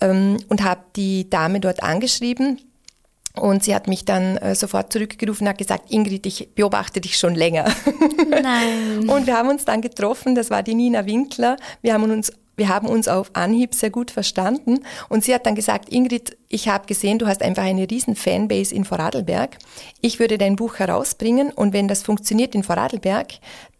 [0.00, 2.62] Ähm, und habe die Dame dort angeschrieben,
[3.38, 7.18] und sie hat mich dann äh, sofort zurückgerufen und hat gesagt, Ingrid, ich beobachte dich
[7.18, 7.66] schon länger.
[8.28, 9.08] Nein.
[9.08, 11.56] und wir haben uns dann getroffen, das war die Nina Winkler.
[11.82, 15.54] Wir haben uns wir haben uns auf Anhieb sehr gut verstanden und sie hat dann
[15.54, 19.58] gesagt, Ingrid, ich habe gesehen, du hast einfach eine riesen Fanbase in Vorarlberg.
[20.00, 23.34] Ich würde dein Buch herausbringen und wenn das funktioniert in Vorarlberg,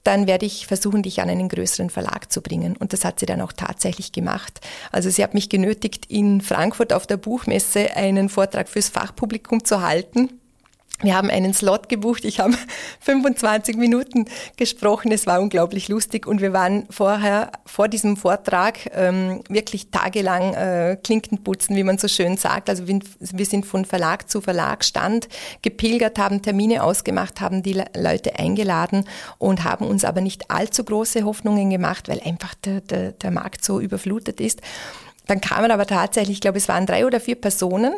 [0.06, 2.76] dann werde ich versuchen, dich an einen größeren Verlag zu bringen.
[2.76, 4.60] Und das hat sie dann auch tatsächlich gemacht.
[4.92, 9.82] Also sie hat mich genötigt, in Frankfurt auf der Buchmesse einen Vortrag fürs Fachpublikum zu
[9.82, 10.40] halten.
[11.02, 12.24] Wir haben einen Slot gebucht.
[12.24, 12.54] Ich habe
[13.00, 14.24] 25 Minuten
[14.56, 15.12] gesprochen.
[15.12, 20.96] Es war unglaublich lustig und wir waren vorher vor diesem Vortrag ähm, wirklich tagelang äh,
[21.02, 22.70] Klinkenputzen, wie man so schön sagt.
[22.70, 25.28] Also wir, wir sind von Verlag zu Verlag stand,
[25.60, 29.04] gepilgert, haben Termine ausgemacht, haben die Leute eingeladen
[29.36, 33.62] und haben uns aber nicht allzu große Hoffnungen gemacht, weil einfach der, der, der Markt
[33.62, 34.62] so überflutet ist.
[35.26, 37.96] Dann kamen aber tatsächlich, ich glaube, es waren drei oder vier Personen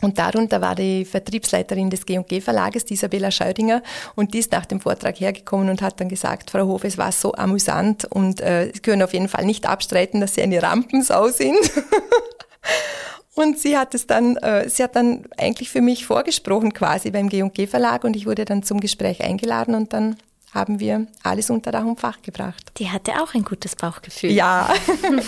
[0.00, 3.82] und darunter war die Vertriebsleiterin des G&G Verlages, die Isabella Scheudinger,
[4.16, 7.12] und die ist nach dem Vortrag hergekommen und hat dann gesagt, Frau Hof, es war
[7.12, 11.28] so amüsant und äh, Sie können auf jeden Fall nicht abstreiten, dass Sie eine Rampensau
[11.28, 11.58] sind.
[13.34, 17.28] und sie hat es dann, äh, sie hat dann eigentlich für mich vorgesprochen quasi beim
[17.28, 20.16] G&G Verlag und ich wurde dann zum Gespräch eingeladen und dann
[20.52, 22.72] haben wir alles unter Dach und Fach gebracht.
[22.78, 24.32] Die hatte auch ein gutes Bauchgefühl.
[24.32, 24.68] Ja,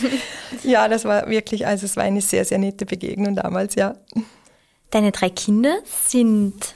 [0.65, 3.95] ja, das war wirklich, also es war eine sehr, sehr nette Begegnung damals, ja.
[4.93, 6.75] Deine drei Kinder sind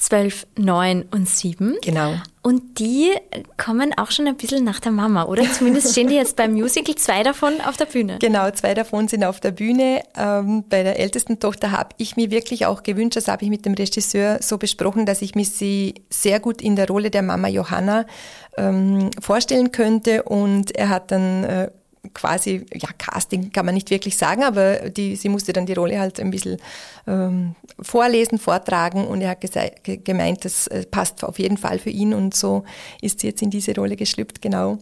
[0.00, 1.76] zwölf, neun und sieben.
[1.82, 2.14] Genau.
[2.42, 3.10] Und die
[3.58, 5.42] kommen auch schon ein bisschen nach der Mama, oder?
[5.52, 8.16] Zumindest stehen die jetzt beim Musical, zwei davon auf der Bühne.
[8.18, 10.00] Genau, zwei davon sind auf der Bühne.
[10.16, 13.66] Ähm, bei der ältesten Tochter habe ich mir wirklich auch gewünscht, das habe ich mit
[13.66, 17.48] dem Regisseur so besprochen, dass ich mich sie sehr gut in der Rolle der Mama
[17.48, 18.06] Johanna
[18.56, 20.22] ähm, vorstellen könnte.
[20.22, 21.70] Und er hat dann äh,
[22.14, 26.00] quasi, ja, Casting kann man nicht wirklich sagen, aber die, sie musste dann die Rolle
[26.00, 26.58] halt ein bisschen
[27.06, 29.40] ähm, vorlesen, vortragen und er hat
[29.82, 32.64] gemeint, das äh, passt auf jeden Fall für ihn und so
[33.02, 34.78] ist sie jetzt in diese Rolle geschlüpft, genau.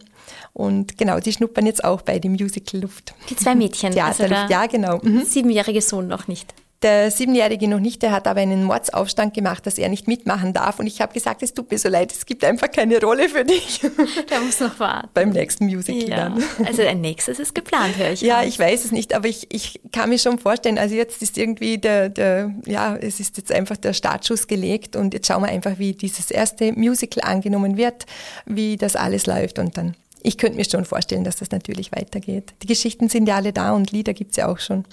[0.53, 3.13] Und genau, die schnuppern jetzt auch bei dem Musical Luft.
[3.29, 3.91] Die zwei Mädchen.
[3.93, 4.99] Theater, also ja, genau.
[5.01, 5.23] Mhm.
[5.23, 6.53] Siebenjährige Sohn noch nicht.
[6.81, 10.79] Der Siebenjährige noch nicht, der hat aber einen Mordsaufstand gemacht, dass er nicht mitmachen darf.
[10.79, 13.43] Und ich habe gesagt, es tut mir so leid, es gibt einfach keine Rolle für
[13.43, 13.81] dich.
[14.29, 15.09] Der muss noch warten.
[15.13, 16.15] Beim nächsten Musical ja.
[16.15, 16.43] dann.
[16.65, 18.21] Also ein nächstes ist geplant, höre ich.
[18.21, 21.37] Ja, ich weiß es nicht, aber ich, ich kann mir schon vorstellen, also jetzt ist
[21.37, 25.49] irgendwie der, der, ja, es ist jetzt einfach der Startschuss gelegt und jetzt schauen wir
[25.49, 28.05] einfach, wie dieses erste Musical angenommen wird,
[28.45, 32.53] wie das alles läuft und dann ich könnte mir schon vorstellen, dass das natürlich weitergeht.
[32.61, 34.83] Die Geschichten sind ja alle da und Lieder gibt es ja auch schon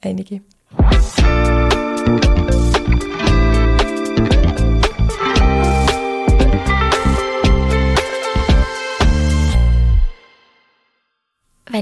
[0.00, 0.42] einige.
[0.72, 0.82] Weil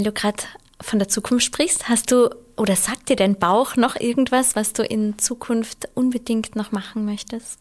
[0.03, 0.42] du gerade
[0.81, 4.83] von der Zukunft sprichst, hast du oder sagt dir dein Bauch noch irgendwas, was du
[4.83, 7.59] in Zukunft unbedingt noch machen möchtest?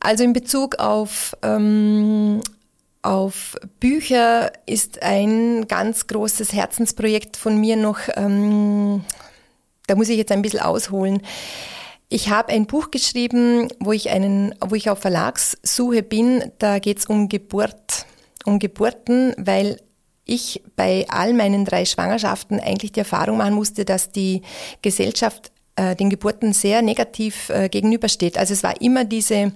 [0.00, 2.40] Also in Bezug auf, ähm,
[3.02, 9.04] auf Bücher ist ein ganz großes Herzensprojekt von mir noch ähm,
[9.86, 11.20] da muss ich jetzt ein bisschen ausholen.
[12.08, 16.52] Ich habe ein Buch geschrieben, wo ich einen, wo ich auf Verlagssuche bin.
[16.58, 18.06] Da geht es um Geburt,
[18.44, 19.80] um Geburten, weil
[20.24, 24.42] ich bei all meinen drei Schwangerschaften eigentlich die Erfahrung machen musste, dass die
[24.80, 28.38] Gesellschaft äh, den Geburten sehr negativ äh, gegenübersteht.
[28.38, 29.52] Also es war immer diese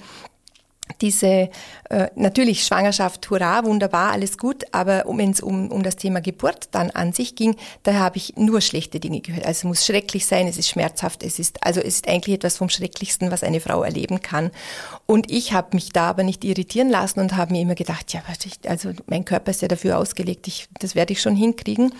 [1.00, 1.50] diese
[1.90, 6.68] äh, natürlich Schwangerschaft, hurra, wunderbar, alles gut, aber wenn es um, um das Thema Geburt
[6.72, 9.46] dann an sich ging, da habe ich nur schlechte Dinge gehört.
[9.46, 12.56] Also es muss schrecklich sein, es ist schmerzhaft, es ist also es ist eigentlich etwas
[12.56, 14.50] vom Schrecklichsten, was eine Frau erleben kann.
[15.06, 18.22] Und ich habe mich da aber nicht irritieren lassen und habe mir immer gedacht, ja,
[18.66, 21.94] also mein Körper ist ja dafür ausgelegt, ich, das werde ich schon hinkriegen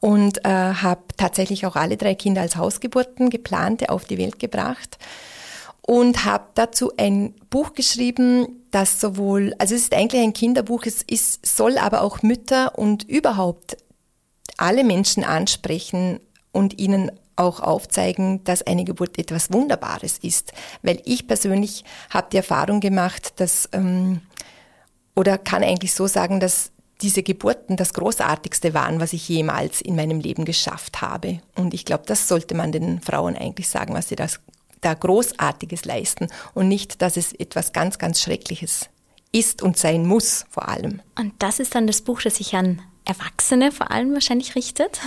[0.00, 4.98] und äh, habe tatsächlich auch alle drei Kinder als Hausgeburten geplante auf die Welt gebracht
[5.90, 11.02] und habe dazu ein Buch geschrieben, das sowohl, also es ist eigentlich ein Kinderbuch, es
[11.02, 13.76] ist, soll aber auch Mütter und überhaupt
[14.56, 16.20] alle Menschen ansprechen
[16.52, 20.52] und ihnen auch aufzeigen, dass eine Geburt etwas Wunderbares ist.
[20.82, 24.20] Weil ich persönlich habe die Erfahrung gemacht, dass, ähm,
[25.16, 26.70] oder kann eigentlich so sagen, dass
[27.02, 31.40] diese Geburten das Großartigste waren, was ich jemals in meinem Leben geschafft habe.
[31.56, 34.38] Und ich glaube, das sollte man den Frauen eigentlich sagen, was sie das
[34.80, 38.88] da Großartiges leisten und nicht, dass es etwas ganz, ganz Schreckliches
[39.32, 41.02] ist und sein muss vor allem.
[41.18, 45.00] Und das ist dann das Buch, das sich an Erwachsene vor allem wahrscheinlich richtet?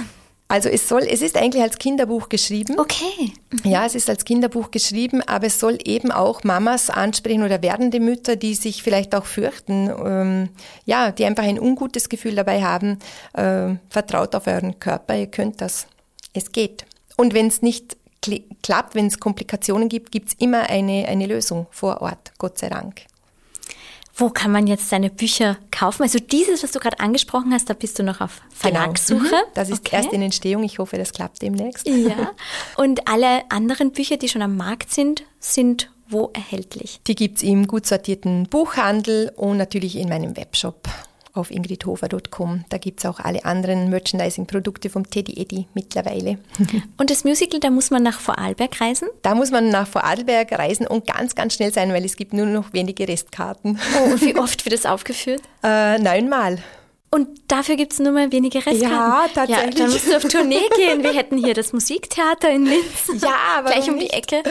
[0.50, 2.78] Also es soll, es ist eigentlich als Kinderbuch geschrieben.
[2.78, 3.32] Okay.
[3.52, 3.72] Mhm.
[3.72, 8.00] Ja, es ist als Kinderbuch geschrieben, aber es soll eben auch Mamas ansprechen oder werdende
[8.00, 10.50] Mütter, die sich vielleicht auch fürchten, ähm,
[10.86, 13.00] ja, die einfach ein ungutes Gefühl dabei haben.
[13.34, 15.88] Äh, vertraut auf euren Körper, ihr könnt das.
[16.34, 16.86] Es geht.
[17.16, 17.98] Und wenn es nicht
[18.62, 22.70] klappt, wenn es Komplikationen gibt, gibt es immer eine, eine Lösung vor Ort, Gott sei
[22.70, 23.02] Dank.
[24.16, 26.04] Wo kann man jetzt deine Bücher kaufen?
[26.04, 28.76] Also dieses, was du gerade angesprochen hast, da bist du noch auf genau.
[28.76, 29.24] Verlagssuche.
[29.24, 29.42] Genau.
[29.56, 29.96] Das ist okay.
[29.96, 30.64] erst in Entstehung.
[30.64, 31.88] Ich hoffe, das klappt demnächst.
[31.88, 32.32] Ja.
[32.78, 37.00] Und alle anderen Bücher, die schon am Markt sind, sind wo erhältlich?
[37.08, 40.88] Die gibt es im gut sortierten Buchhandel und natürlich in meinem Webshop
[41.34, 42.66] auf ingridhofer.com.
[42.70, 46.38] Da gibt es auch alle anderen Merchandising-Produkte vom Teddy Eddy mittlerweile.
[46.98, 49.08] Und das Musical, da muss man nach Vorarlberg reisen?
[49.24, 52.46] Da muss man nach Vorarlberg reisen und ganz, ganz schnell sein, weil es gibt nur
[52.46, 53.80] noch wenige Restkarten.
[53.98, 55.42] Oh, und wie oft wird es aufgeführt?
[55.64, 56.60] Äh, neunmal.
[57.10, 58.90] Und dafür gibt es nur mal wenige Restkarten.
[58.90, 59.78] Ja, tatsächlich.
[59.78, 61.04] Ja, dann musst du auf Tournee gehen.
[61.04, 63.22] Wir hätten hier das Musiktheater in Linz.
[63.22, 64.42] Ja, aber gleich um die Ecke.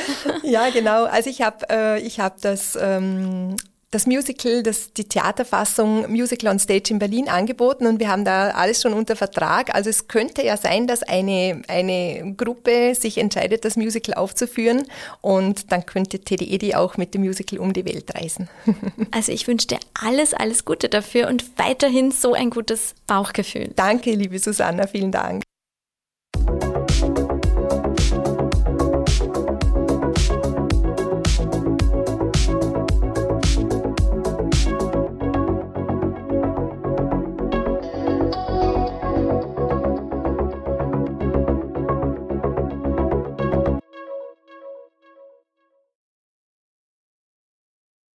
[0.44, 1.04] Ja, genau.
[1.04, 3.56] Also ich habe äh, ich hab das ähm,
[3.92, 8.50] das Musical, das, die Theaterfassung Musical on Stage in Berlin angeboten und wir haben da
[8.50, 9.74] alles schon unter Vertrag.
[9.74, 14.84] Also es könnte ja sein, dass eine, eine Gruppe sich entscheidet, das Musical aufzuführen
[15.20, 18.48] und dann könnte Teddy Eddy auch mit dem Musical um die Welt reisen.
[19.10, 23.70] Also ich wünsche dir alles, alles Gute dafür und weiterhin so ein gutes Bauchgefühl.
[23.76, 25.42] Danke, liebe Susanna, vielen Dank.